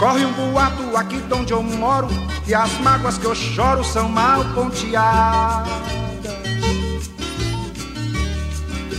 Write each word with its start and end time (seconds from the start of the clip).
Corre 0.00 0.24
um 0.24 0.32
boato 0.32 0.96
aqui 0.96 1.18
de 1.20 1.34
onde 1.34 1.52
eu 1.52 1.62
moro 1.62 2.08
Que 2.46 2.54
as 2.54 2.72
mágoas 2.80 3.18
que 3.18 3.26
eu 3.26 3.34
choro 3.34 3.84
são 3.84 4.08
mal 4.08 4.42
ponteadas 4.54 5.68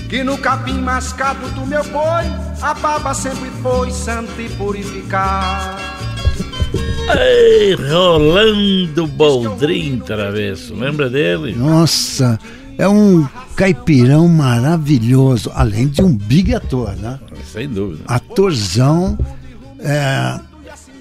Que 0.08 0.24
no 0.24 0.38
capim 0.38 0.80
mascado 0.80 1.50
do 1.56 1.66
meu 1.66 1.84
boi 1.86 2.24
A 2.62 2.76
baba 2.76 3.16
sempre 3.16 3.50
foi 3.64 3.90
santa 3.90 4.40
e 4.40 4.48
purificada 4.50 5.82
Ei, 7.20 7.74
Rolando 7.74 9.08
Boldrin 9.08 9.98
Travesso, 10.02 10.76
lembra 10.76 11.10
dele? 11.10 11.56
Nossa, 11.56 12.38
é 12.78 12.88
um 12.88 13.28
caipirão 13.56 14.28
maravilhoso, 14.28 15.52
além 15.56 15.88
de 15.88 16.04
um 16.04 16.16
big 16.16 16.54
ator, 16.54 16.96
né? 16.96 17.20
Sem 17.52 17.68
dúvida. 17.68 18.04
Atorzão, 18.08 19.18
é, 19.80 20.40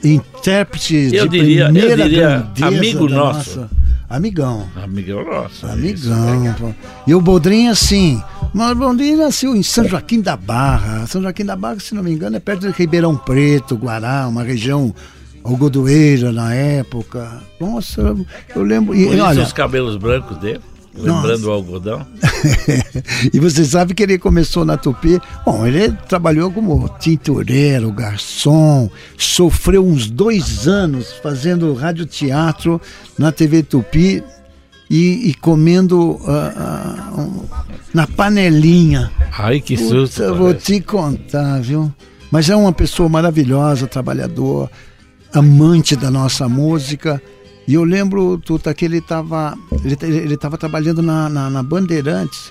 intérprete 0.05 1.11
Eu 1.13 1.29
de 1.29 1.39
diria- 1.39 1.67
eu 1.67 1.73
primeira 1.73 2.03
diria 2.05 2.29
grandeza 2.55 2.67
amigo 2.67 3.09
nosso. 3.09 3.61
nossa- 3.61 3.71
Amigão. 4.09 4.67
Amigão 4.83 5.25
nosso. 5.25 5.65
Amigão. 5.67 6.55
pô. 6.59 6.71
E 7.07 7.15
o 7.15 7.21
Boldrin, 7.21 7.69
assim, 7.69 8.21
mas 8.53 8.73
o 8.73 8.75
Boldrin 8.75 9.15
nasceu 9.15 9.55
em 9.55 9.63
São 9.63 9.87
Joaquim 9.87 10.21
da 10.21 10.37
Barra. 10.37 11.07
São 11.07 11.23
Joaquim 11.23 11.45
da 11.45 11.55
Barra, 11.55 11.79
se 11.79 11.95
não 11.95 12.03
me 12.03 12.11
engano, 12.13 12.37
é 12.37 12.41
perto 12.41 12.67
de 12.69 12.73
Ribeirão 12.77 13.17
Preto, 13.17 13.77
Guará, 13.77 14.27
uma 14.27 14.43
região 14.43 14.93
algodoeira 15.45 16.33
na 16.33 16.53
época. 16.53 17.41
Nossa, 17.61 18.01
eu- 18.01 18.27
eu 18.57 18.63
lembro. 18.65 18.95
E, 18.97 19.05
Por 19.07 19.15
isso 19.15 19.25
olha, 19.25 19.43
os 19.43 19.53
cabelos 19.53 19.97
brancos 19.97 20.37
dele, 20.39 20.61
lembrando 21.03 21.45
o 21.45 21.51
algodão. 21.51 22.07
e 23.33 23.39
você 23.39 23.65
sabe 23.65 23.95
que 23.95 24.03
ele 24.03 24.19
começou 24.19 24.65
na 24.65 24.77
Tupi. 24.77 25.21
Bom, 25.45 25.67
ele 25.67 25.91
trabalhou 26.09 26.51
como 26.51 26.89
tintureiro, 26.99 27.93
garçom, 27.93 28.91
sofreu 29.17 29.87
uns 29.87 30.11
dois 30.11 30.67
anos 30.69 31.13
fazendo 31.23 31.73
radioteatro 31.75 32.81
na 33.19 33.33
TV 33.33 33.63
Tupi 33.63 34.23
e, 34.91 35.31
e 35.31 35.35
comendo 35.35 36.21
ah, 36.27 36.53
ah, 36.57 37.21
um- 37.21 37.45
na 37.95 38.07
panelinha. 38.07 39.11
Ai, 39.39 39.61
que 39.61 39.77
susto. 39.77 40.23
eu 40.23 40.37
vou 40.37 40.53
te 40.53 40.81
contar, 40.81 41.61
viu? 41.61 41.93
Mas 42.31 42.49
é 42.49 42.57
uma 42.57 42.73
pessoa 42.73 43.09
maravilhosa, 43.09 43.87
trabalhador, 43.87 44.71
amante 45.33 45.97
da 45.97 46.11
nossa 46.11 46.49
música. 46.49 47.23
E 47.67 47.75
eu 47.75 47.85
lembro, 47.85 48.39
Tuta, 48.39 48.75
que 48.75 48.85
ele 48.85 48.99
estava 48.99 49.57
ele, 49.85 50.17
ele 50.17 50.37
tava 50.37 50.59
trabalhando 50.59 51.03
na, 51.03 51.29
na, 51.29 51.51
na 51.51 51.63
Bandeirantes. 51.63 52.51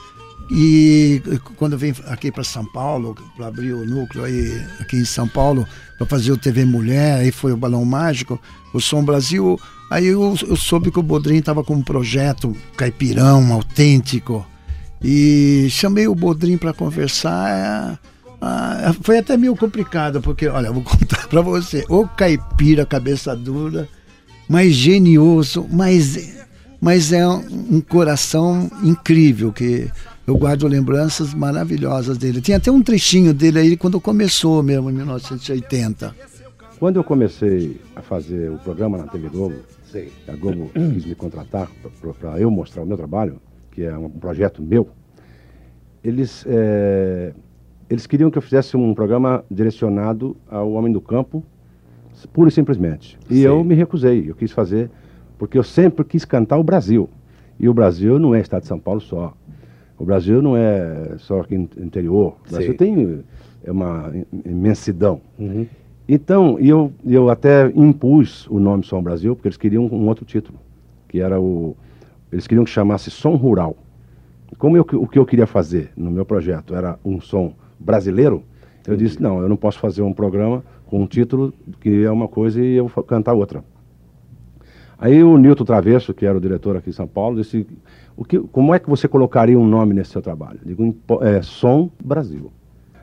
E 0.51 1.21
quando 1.57 1.73
eu 1.73 1.79
vim 1.79 1.93
aqui 2.07 2.31
para 2.31 2.43
São 2.43 2.65
Paulo, 2.65 3.15
para 3.37 3.47
abrir 3.47 3.71
o 3.71 3.85
núcleo 3.85 4.23
aí 4.23 4.65
aqui 4.79 4.97
em 4.97 5.05
São 5.05 5.27
Paulo, 5.27 5.67
para 5.97 6.07
fazer 6.07 6.31
o 6.31 6.37
TV 6.37 6.65
Mulher, 6.65 7.19
aí 7.19 7.31
foi 7.31 7.53
o 7.53 7.57
Balão 7.57 7.85
Mágico, 7.85 8.39
o 8.73 8.79
Som 8.79 9.03
Brasil. 9.03 9.59
Aí 9.91 10.07
eu, 10.07 10.35
eu 10.47 10.55
soube 10.55 10.91
que 10.91 10.99
o 10.99 11.03
Bodrin 11.03 11.37
estava 11.37 11.63
com 11.63 11.75
um 11.75 11.83
projeto 11.83 12.55
caipirão, 12.75 13.53
autêntico. 13.53 14.45
E 15.03 15.67
chamei 15.69 16.07
o 16.07 16.15
Bodrin 16.15 16.57
para 16.57 16.73
conversar. 16.73 17.99
ah, 18.41 18.95
foi 19.01 19.19
até 19.19 19.37
meio 19.37 19.55
complicado, 19.55 20.19
porque, 20.19 20.47
olha, 20.47 20.71
vou 20.71 20.81
contar 20.83 21.27
para 21.27 21.41
você. 21.41 21.85
O 21.87 22.07
caipira, 22.07 22.87
cabeça 22.87 23.35
dura, 23.35 23.87
mas 24.49 24.73
genioso, 24.73 25.67
mas, 25.71 26.43
mas 26.81 27.13
é 27.13 27.25
um, 27.27 27.79
coração 27.79 28.67
incrível, 28.83 29.53
que 29.53 29.87
eu 30.25 30.35
guardo 30.35 30.67
lembranças 30.67 31.35
maravilhosas 31.35 32.17
dele. 32.17 32.41
Tinha 32.41 32.57
até 32.57 32.71
um 32.71 32.81
trechinho 32.81 33.31
dele 33.31 33.59
aí 33.59 33.77
quando 33.77 34.01
começou 34.01 34.63
mesmo, 34.63 34.89
em 34.89 34.93
1980. 34.93 36.15
Quando 36.79 36.95
eu 36.95 37.03
comecei 37.03 37.79
a 37.95 38.01
fazer 38.01 38.49
o 38.49 38.57
programa 38.57 38.97
na 38.97 39.05
TV 39.05 39.29
Globo, 39.29 39.55
a 40.27 40.35
Globo 40.35 40.71
quis 40.73 41.05
me 41.05 41.13
contratar 41.13 41.69
para 42.19 42.39
eu 42.39 42.49
mostrar 42.49 42.81
o 42.81 42.85
meu 42.87 42.97
trabalho, 42.97 43.39
que 43.71 43.83
é 43.83 43.95
um 43.95 44.09
projeto 44.09 44.63
meu, 44.63 44.89
eles, 46.03 46.43
eh, 46.47 47.33
eles 47.87 48.07
queriam 48.07 48.31
que 48.31 48.37
eu 48.37 48.41
fizesse 48.41 48.75
um 48.75 48.95
programa 48.95 49.43
direcionado 49.51 50.35
ao 50.49 50.71
homem 50.71 50.91
do 50.91 51.01
campo, 51.01 51.43
pura 52.27 52.49
e 52.49 52.51
simplesmente. 52.51 53.17
E 53.29 53.41
eu 53.41 53.63
me 53.63 53.75
recusei, 53.75 54.29
eu 54.29 54.35
quis 54.35 54.51
fazer, 54.51 54.89
porque 55.37 55.57
eu 55.57 55.63
sempre 55.63 56.03
quis 56.03 56.25
cantar 56.25 56.57
o 56.57 56.63
Brasil. 56.63 57.09
E 57.59 57.67
o 57.67 57.73
Brasil 57.73 58.19
não 58.19 58.33
é 58.33 58.39
estado 58.39 58.61
de 58.61 58.67
São 58.67 58.79
Paulo 58.79 59.01
só. 59.01 59.33
O 59.97 60.05
Brasil 60.05 60.41
não 60.41 60.55
é 60.55 61.15
só 61.17 61.41
aqui 61.41 61.55
interior. 61.55 62.37
O 62.47 62.51
Brasil 62.51 62.71
Sim. 62.71 62.77
tem 62.77 63.23
é 63.63 63.71
uma 63.71 64.11
imensidão. 64.45 65.21
Então, 66.07 66.57
e 66.59 66.69
eu, 66.69 66.91
eu 67.05 67.29
até 67.29 67.67
impus 67.75 68.47
o 68.47 68.59
nome 68.59 68.83
Som 68.83 69.03
Brasil, 69.03 69.35
porque 69.35 69.47
eles 69.47 69.57
queriam 69.57 69.85
um 69.85 70.07
outro 70.07 70.25
título, 70.25 70.57
que 71.07 71.19
era 71.19 71.39
o. 71.39 71.75
Eles 72.31 72.47
queriam 72.47 72.63
que 72.63 72.71
chamasse 72.71 73.11
Som 73.11 73.35
Rural. 73.35 73.75
Como 74.57 74.75
eu, 74.75 74.81
o 74.93 75.07
que 75.07 75.19
eu 75.19 75.25
queria 75.25 75.45
fazer 75.45 75.91
no 75.95 76.09
meu 76.09 76.25
projeto 76.25 76.73
era 76.73 76.97
um 77.05 77.21
som 77.21 77.53
brasileiro, 77.79 78.43
eu 78.87 78.95
disse: 78.95 79.21
não, 79.21 79.41
eu 79.41 79.49
não 79.49 79.57
posso 79.57 79.79
fazer 79.79 80.01
um 80.01 80.13
programa 80.13 80.63
com 80.89 81.01
um 81.03 81.07
título 81.07 81.53
que 81.79 82.03
é 82.03 82.11
uma 82.11 82.27
coisa 82.27 82.59
e 82.63 82.75
eu 82.75 82.87
fa- 82.87 83.03
cantar 83.03 83.33
outra. 83.33 83.63
Aí 84.97 85.23
o 85.23 85.37
Nilton 85.37 85.63
Travesso, 85.63 86.13
que 86.13 86.25
era 86.25 86.37
o 86.37 86.41
diretor 86.41 86.75
aqui 86.75 86.89
em 86.89 86.93
São 86.93 87.07
Paulo, 87.07 87.37
disse: 87.37 87.65
o 88.17 88.25
que, 88.25 88.39
como 88.39 88.73
é 88.73 88.79
que 88.79 88.89
você 88.89 89.07
colocaria 89.07 89.57
um 89.57 89.65
nome 89.65 89.93
nesse 89.93 90.11
seu 90.11 90.21
trabalho? 90.21 90.59
Digo: 90.65 90.83
"Impo- 90.83 91.23
é, 91.23 91.41
Som 91.41 91.89
Brasil. 92.03 92.51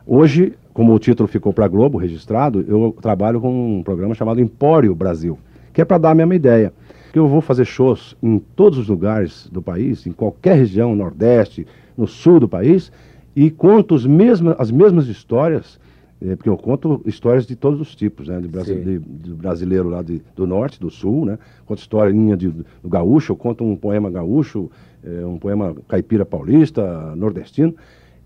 Hoje, 0.07 0.53
como 0.75 0.93
o 0.95 0.99
título 0.99 1.27
ficou 1.29 1.53
para 1.53 1.67
Globo 1.69 1.97
registrado, 1.97 2.65
eu 2.69 2.95
trabalho 3.01 3.41
com 3.41 3.79
um 3.79 3.83
programa 3.83 4.15
chamado 4.15 4.41
Empório 4.41 4.95
Brasil, 4.95 5.39
que 5.73 5.81
é 5.81 5.85
para 5.85 5.99
dar 5.99 6.11
a 6.11 6.15
mesma 6.15 6.35
ideia. 6.35 6.73
Que 7.13 7.19
eu 7.19 7.27
vou 7.27 7.41
fazer 7.41 7.65
shows 7.65 8.15
em 8.23 8.39
todos 8.39 8.79
os 8.79 8.89
lugares 8.89 9.49
do 9.51 9.63
país, 9.63 10.07
em 10.07 10.13
qualquer 10.13 10.57
região, 10.57 10.95
Nordeste, 10.95 11.67
no 11.97 12.07
sul 12.07 12.39
do 12.41 12.49
país, 12.49 12.93
e 13.35 13.51
conto 13.51 13.95
as 13.95 14.71
mesmas 14.71 15.07
histórias, 15.09 15.81
porque 16.21 16.49
eu 16.49 16.57
conto 16.57 17.03
histórias 17.05 17.47
de 17.47 17.55
todos 17.55 17.81
os 17.81 17.95
tipos, 17.95 18.29
né? 18.29 18.41
De, 18.41 18.49
brasi 18.49 18.75
de- 18.75 18.99
do 18.99 19.35
brasileiro 19.37 19.89
lá 19.89 20.03
de- 20.03 20.23
do 20.35 20.47
norte, 20.47 20.81
do 20.81 20.91
sul, 20.91 21.27
né? 21.27 21.39
Conto 21.67 21.79
historinha 21.79 22.37
de, 22.37 22.49
do 22.49 22.89
gaúcho, 22.89 23.33
eu 23.33 23.37
conto 23.37 23.63
um 23.65 23.77
poema 23.77 24.11
gaúcho, 24.11 24.71
eh, 25.05 25.25
um 25.27 25.39
poema 25.39 25.75
caipira 25.87 26.25
paulista, 26.25 27.15
nordestino, 27.15 27.75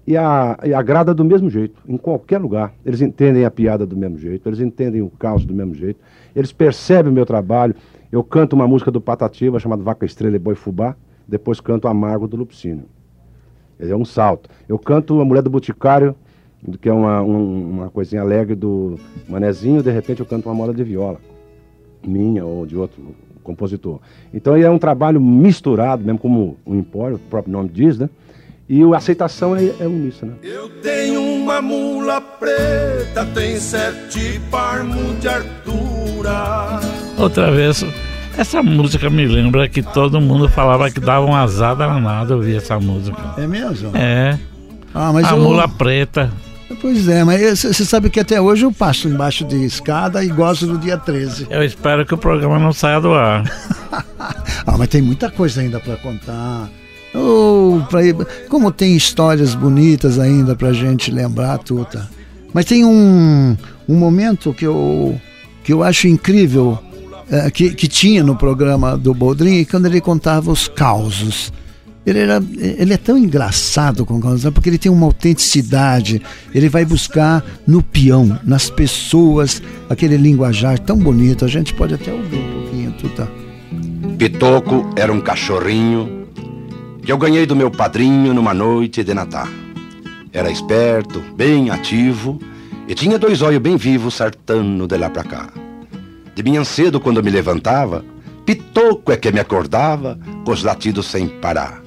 e, 0.07 0.17
a, 0.17 0.57
e 0.65 0.73
agrada 0.73 1.13
do 1.13 1.25
mesmo 1.25 1.51
jeito, 1.51 1.81
em 1.89 1.97
qualquer 1.97 2.39
lugar. 2.39 2.73
Eles 2.87 3.01
entendem 3.01 3.45
a 3.45 3.51
piada 3.51 3.85
do 3.85 3.97
mesmo 3.97 4.19
jeito, 4.19 4.49
eles 4.49 4.61
entendem 4.61 5.03
o 5.03 5.11
caos 5.11 5.45
do 5.45 5.53
mesmo 5.55 5.75
jeito, 5.75 5.99
eles 6.35 6.53
percebem 6.53 7.11
o 7.11 7.15
meu 7.15 7.27
trabalho. 7.27 7.75
Eu 8.11 8.23
canto 8.25 8.55
uma 8.55 8.67
música 8.69 8.91
do 8.91 9.01
Patativa 9.01 9.59
chamada 9.59 9.83
Vaca 9.83 10.07
Estrela 10.07 10.37
e 10.37 10.39
Boi 10.39 10.55
Fubá, 10.55 10.97
depois 11.29 11.61
canto 11.61 11.87
Amargo 11.89 12.27
do 12.29 12.37
Lupicínio. 12.37 12.85
É 13.79 13.95
um 13.97 14.05
salto. 14.05 14.49
Eu 14.69 14.79
canto 14.79 15.21
A 15.21 15.25
Mulher 15.25 15.43
do 15.43 15.51
Boticário, 15.51 16.15
que 16.81 16.89
é 16.89 16.93
uma, 16.93 17.23
um- 17.23 17.71
uma 17.71 17.91
coisinha 17.91 18.23
alegre 18.23 18.55
do 18.55 18.99
Manezinho, 19.29 19.83
de 19.83 19.91
repente 19.91 20.21
eu 20.21 20.27
canto 20.27 20.49
uma 20.49 20.55
moda 20.55 20.73
de 20.75 20.85
viola, 20.85 21.19
minha 22.07 22.45
ou 22.45 22.67
de 22.67 22.77
outro 22.77 23.03
compositor. 23.43 23.99
Então 24.33 24.55
é 24.57 24.69
um 24.71 24.79
trabalho 24.79 25.21
misturado, 25.21 26.05
mesmo 26.05 26.19
como 26.19 26.57
o 26.65 26.75
Empório, 26.75 27.17
o 27.17 27.19
próprio 27.19 27.53
nome 27.53 27.69
diz, 27.73 27.99
né? 27.99 28.09
E 28.69 28.83
a 28.85 28.97
aceitação 28.97 29.57
é, 29.57 29.73
é 29.81 29.87
uníssona. 29.87 30.35
Eu 30.43 30.69
tenho 30.81 31.21
uma 31.21 31.61
mula 31.61 32.21
preta, 32.21 33.27
tem 33.35 33.57
sete 33.57 34.41
palmos 34.51 35.19
de 35.21 35.29
altura. 35.29 36.79
Outra 37.19 37.51
vez, 37.51 37.85
essa 38.39 38.63
música 38.63 39.11
me 39.11 39.27
lembra 39.27 39.69
que 39.69 39.83
todo 39.83 40.21
mundo 40.21 40.49
falava 40.49 40.89
que 40.91 41.01
dava 41.01 41.27
um 41.27 41.35
azar 41.35 41.75
danado 41.75 42.35
ouvir 42.37 42.57
essa 42.57 42.79
música. 42.79 43.35
É 43.39 43.47
mesmo? 43.47 43.91
É. 43.97 44.39
Ah, 44.95 45.13
mas 45.13 45.27
a 45.27 45.35
eu- 45.37 45.41
mula 45.43 45.67
preta. 45.69 46.31
Pois 46.81 47.09
é, 47.09 47.25
mas 47.25 47.63
você 47.63 47.85
sabe 47.85 48.11
que 48.11 48.21
até 48.21 48.41
hoje 48.41 48.65
eu 48.65 48.73
passo 48.73 49.09
embaixo 49.09 49.45
de 49.45 49.65
escada 49.65 50.25
e 50.25 50.29
gosto 50.29 50.67
do 50.67 50.79
dia 50.79 50.97
13. 50.97 51.49
Eu 51.51 51.65
espero 51.65 52.07
que 52.07 52.15
o 52.15 52.19
programa 52.19 52.59
não 52.59 52.73
saia 52.73 53.01
do 53.01 53.13
ar. 53.15 53.45
Ah, 54.67 54.77
mas 54.77 54.89
tem 54.89 55.01
muita 55.01 55.31
coisa 55.31 55.63
ainda 55.63 55.81
para 55.81 55.97
contar. 55.97 56.69
Oh, 57.15 57.81
pra. 57.89 58.01
Como 58.49 58.71
tem 58.71 58.95
histórias 58.95 59.55
bonitas 59.55 60.19
ainda 60.19 60.55
pra 60.55 60.73
gente 60.73 61.11
lembrar, 61.11 61.59
Tuta. 61.59 62.09
Mas 62.53 62.67
tem 62.67 62.85
um, 62.85 63.57
um 63.89 63.97
momento 63.97 64.53
que 64.53 64.67
eu, 64.67 65.19
que 65.65 65.73
eu 65.73 65.83
acho 65.83 66.07
incrível 66.09 66.79
é, 67.31 67.51
que, 67.51 67.71
que 67.71 67.89
tinha 67.89 68.23
no 68.23 68.37
programa 68.37 68.97
do 68.97 69.15
Boldrin 69.15 69.65
quando 69.65 69.87
ele 69.87 70.01
contava 70.01 70.51
os 70.51 70.69
causos. 70.69 71.53
Ele, 72.07 72.19
era, 72.19 72.43
ele 72.59 72.95
é 72.95 72.97
tão 72.97 73.19
engraçado 73.19 74.07
com 74.07 74.19
o 74.19 74.53
porque 74.53 74.69
ele 74.69 74.79
tem 74.79 74.91
uma 74.91 75.07
autenticidade. 75.07 76.23
Ele 76.55 76.69
vai 76.69 76.85
buscar 76.85 77.45
no 77.67 77.83
peão, 77.83 78.39
nas 78.45 78.71
pessoas, 78.71 79.63
aquele 79.89 80.17
linguajar 80.17 80.79
tão 80.79 80.97
bonito. 80.97 81.45
A 81.45 81.49
gente 81.49 81.75
pode 81.75 81.95
até 81.95 82.13
ouvir 82.13 82.39
um 82.39 82.63
pouquinho, 82.63 82.93
Tuta. 82.93 83.29
Pitoco 84.19 84.91
era 84.97 85.13
um 85.13 85.21
cachorrinho 85.21 86.27
que 87.03 87.13
eu 87.13 87.19
ganhei 87.19 87.47
do 87.47 87.57
meu 87.57 87.71
padrinho 87.71 88.33
numa 88.33 88.55
noite 88.55 89.05
de 89.05 89.15
Natal. 89.15 89.49
Era 90.33 90.51
esperto, 90.51 91.23
bem 91.37 91.71
ativo 91.71 92.39
e 92.87 92.95
tinha 92.95 93.19
dois 93.19 93.41
olhos 93.41 93.61
bem 93.61 93.77
vivos 93.77 94.15
sartando 94.15 94.87
de 94.87 94.97
lá 94.97 95.09
pra 95.09 95.23
cá. 95.23 95.49
De 96.35 96.43
manhã 96.43 96.65
cedo, 96.65 96.99
quando 97.01 97.23
me 97.23 97.31
levantava, 97.31 98.05
Pitoco 98.51 99.13
é 99.13 99.17
que 99.17 99.31
me 99.31 99.39
acordava 99.39 100.19
com 100.45 100.51
os 100.51 100.65
latidos 100.65 101.07
sem 101.07 101.29
parar. 101.29 101.81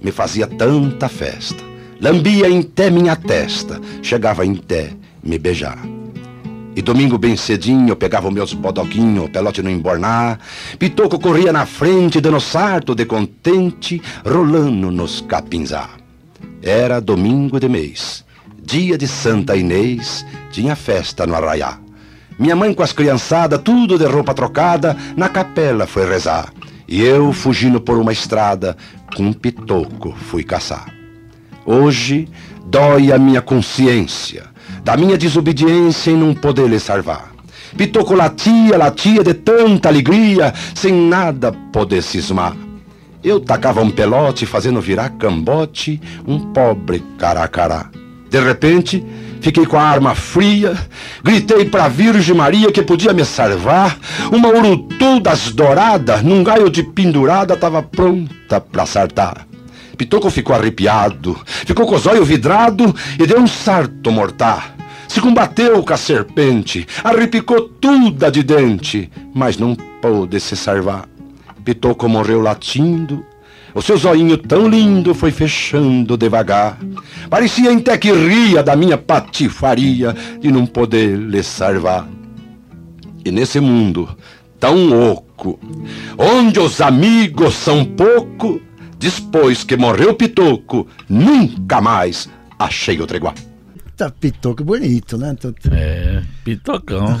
Me 0.00 0.10
fazia 0.10 0.46
tanta 0.46 1.10
festa, 1.10 1.62
lambia 2.00 2.48
em 2.48 2.62
té 2.62 2.88
minha 2.88 3.14
testa, 3.14 3.78
chegava 4.00 4.46
em 4.46 4.54
té 4.54 4.94
me 5.22 5.38
beijar. 5.38 5.78
E 6.74 6.80
domingo 6.80 7.18
bem 7.18 7.36
cedinho 7.36 7.90
eu 7.90 7.96
pegava 7.96 8.30
meus 8.30 8.54
bodoquinhos, 8.54 9.28
pelote 9.28 9.60
no 9.60 9.68
embornar. 9.68 10.40
Pitoco 10.78 11.18
corria 11.18 11.52
na 11.52 11.66
frente, 11.66 12.18
dando 12.18 12.40
sarto 12.40 12.94
de 12.94 13.04
contente, 13.04 14.00
rolando 14.24 14.90
nos 14.90 15.20
capinzá. 15.20 15.90
Era 16.62 16.98
domingo 16.98 17.60
de 17.60 17.68
mês, 17.68 18.24
dia 18.62 18.96
de 18.96 19.06
Santa 19.06 19.54
Inês, 19.54 20.24
tinha 20.50 20.74
festa 20.74 21.26
no 21.26 21.34
arraiá. 21.34 21.85
Minha 22.38 22.54
mãe 22.54 22.74
com 22.74 22.82
as 22.82 22.92
criançadas, 22.92 23.60
tudo 23.62 23.98
de 23.98 24.04
roupa 24.04 24.34
trocada, 24.34 24.96
na 25.16 25.28
capela 25.28 25.86
foi 25.86 26.06
rezar. 26.06 26.52
E 26.86 27.02
eu, 27.02 27.32
fugindo 27.32 27.80
por 27.80 27.98
uma 27.98 28.12
estrada, 28.12 28.76
com 29.16 29.24
um 29.24 29.32
pitoco 29.32 30.12
fui 30.12 30.44
caçar. 30.44 30.86
Hoje 31.64 32.28
dói 32.66 33.10
a 33.10 33.18
minha 33.18 33.40
consciência 33.40 34.44
da 34.84 34.96
minha 34.96 35.18
desobediência 35.18 36.12
em 36.12 36.16
não 36.16 36.32
poder 36.32 36.68
lhe 36.68 36.78
salvar. 36.78 37.32
Pitoco 37.76 38.14
latia, 38.14 38.78
latia 38.78 39.24
de 39.24 39.34
tanta 39.34 39.88
alegria, 39.88 40.54
sem 40.74 40.92
nada 40.92 41.50
poder 41.72 42.02
cismar. 42.02 42.56
Eu 43.22 43.40
tacava 43.40 43.82
um 43.82 43.90
pelote 43.90 44.46
fazendo 44.46 44.80
virar 44.80 45.10
cambote 45.10 46.00
um 46.24 46.52
pobre 46.52 47.02
caracará. 47.18 47.90
De 48.30 48.40
repente, 48.40 49.04
fiquei 49.40 49.64
com 49.66 49.78
a 49.78 49.82
arma 49.82 50.14
fria, 50.14 50.76
gritei 51.22 51.64
pra 51.64 51.88
Virgem 51.88 52.34
Maria 52.34 52.72
que 52.72 52.82
podia 52.82 53.12
me 53.12 53.24
salvar. 53.24 53.98
Uma 54.32 54.48
urutu 54.48 55.20
das 55.20 55.52
douradas, 55.52 56.22
num 56.22 56.42
gaio 56.42 56.68
de 56.68 56.82
pendurada, 56.82 57.56
tava 57.56 57.82
pronta 57.82 58.60
pra 58.60 58.86
sartar. 58.86 59.46
Pitoco 59.96 60.30
ficou 60.30 60.54
arrepiado, 60.54 61.38
ficou 61.44 61.86
com 61.86 61.94
os 61.94 62.06
olhos 62.06 62.28
vidrado 62.28 62.94
e 63.18 63.26
deu 63.26 63.40
um 63.40 63.46
sarto 63.46 64.10
mortar. 64.10 64.74
Se 65.08 65.20
combateu 65.20 65.82
com 65.82 65.94
a 65.94 65.96
serpente, 65.96 66.86
arrepicou 67.02 67.62
tudo 67.80 68.30
de 68.30 68.42
dente, 68.42 69.10
mas 69.34 69.56
não 69.56 69.74
pôde 69.74 70.38
se 70.40 70.56
salvar. 70.56 71.08
Pitoco 71.64 72.08
morreu 72.08 72.42
latindo, 72.42 73.24
o 73.76 73.82
seu 73.82 73.96
zoinho 73.96 74.36
tão 74.38 74.68
lindo 74.68 75.14
foi 75.14 75.30
fechando 75.30 76.16
devagar. 76.16 76.78
Parecia 77.28 77.72
até 77.72 77.96
que 77.98 78.12
ria 78.12 78.62
da 78.62 78.76
minha 78.76 78.98
patifaria 78.98 80.14
de 80.40 80.50
não 80.50 80.66
poder 80.66 81.16
lhe 81.16 81.42
salvar. 81.42 82.08
E 83.24 83.30
nesse 83.30 83.60
mundo 83.60 84.16
tão 84.58 85.12
oco, 85.12 85.58
onde 86.16 86.58
os 86.58 86.80
amigos 86.80 87.54
são 87.54 87.84
pouco, 87.84 88.60
depois 88.98 89.64
que 89.64 89.76
morreu 89.76 90.14
Pitoco, 90.14 90.86
nunca 91.08 91.80
mais 91.80 92.28
achei 92.58 93.00
outro 93.00 93.16
igual. 93.16 93.34
Tá, 93.96 94.10
Pitoco 94.10 94.62
bonito, 94.62 95.16
né? 95.16 95.34
É, 95.70 96.22
Pitocão. 96.44 97.18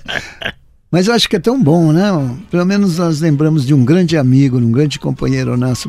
Mas 0.90 1.06
eu 1.06 1.14
acho 1.14 1.28
que 1.28 1.36
é 1.36 1.40
tão 1.40 1.62
bom, 1.62 1.92
né? 1.92 2.10
Pelo 2.50 2.64
menos 2.64 2.98
nós 2.98 3.20
lembramos 3.20 3.64
de 3.64 3.72
um 3.72 3.84
grande 3.84 4.16
amigo, 4.16 4.58
um 4.58 4.72
grande 4.72 4.98
companheiro 4.98 5.56
nosso, 5.56 5.88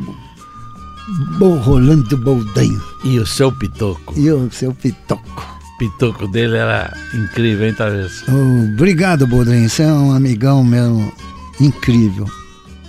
Rolando 1.40 2.16
Bolden. 2.16 2.91
E 3.04 3.18
o 3.18 3.26
seu 3.26 3.50
Pitoco? 3.50 4.14
E 4.16 4.30
o 4.30 4.50
seu 4.50 4.72
Pitoco. 4.72 5.46
Pitoco 5.78 6.28
dele 6.28 6.56
era 6.56 6.96
incrível, 7.12 7.66
hein, 7.66 7.74
Travessa? 7.74 8.24
Oh, 8.28 8.72
obrigado, 8.74 9.26
Bolden. 9.26 9.68
Você 9.68 9.82
é 9.82 9.92
um 9.92 10.12
amigão 10.12 10.62
meu 10.62 11.12
incrível. 11.60 12.26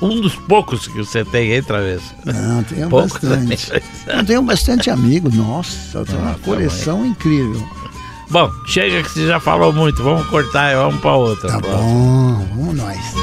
Um 0.01 0.21
dos 0.21 0.35
poucos 0.35 0.87
que 0.87 0.97
você 0.97 1.23
tem, 1.25 1.53
hein, 1.53 1.63
Travessa? 1.63 2.13
Não, 2.25 2.61
tenho 2.63 2.89
Poucos 2.91 3.13
bastante. 3.13 3.71
Eu 4.07 4.25
tenho 4.25 4.41
bastante 4.43 4.89
amigos. 4.91 5.33
Nossa, 5.33 5.97
eu 5.99 6.05
tenho 6.05 6.19
uma 6.19 6.35
coleção 6.35 6.97
também. 6.97 7.11
incrível. 7.11 7.67
Bom, 8.29 8.51
chega 8.67 9.01
que 9.03 9.09
você 9.09 9.27
já 9.27 9.39
falou 9.39 9.71
muito, 9.73 10.03
vamos 10.03 10.25
cortar 10.27 10.71
e 10.71 10.75
vamos 10.75 10.99
para 11.01 11.15
outra. 11.15 11.49
Tá 11.49 11.59
bom, 11.59 12.47
vamos 12.55 12.75
nós. 12.75 13.22